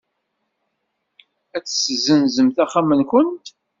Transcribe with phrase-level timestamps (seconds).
[1.55, 3.45] Ad tessenzemt axxam-nwent.